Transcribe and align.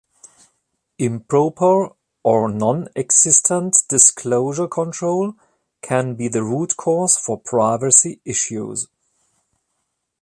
Improper 0.97 1.89
or 2.23 2.49
non-existent 2.49 3.83
disclosure 3.87 4.67
control 4.67 5.35
can 5.83 6.15
be 6.15 6.27
the 6.27 6.41
root 6.41 6.75
cause 6.75 7.17
for 7.19 7.39
privacy 7.39 8.19
issues. 8.25 8.87